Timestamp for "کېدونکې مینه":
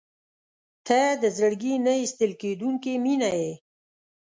2.41-3.29